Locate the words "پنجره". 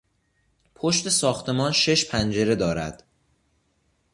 2.09-2.55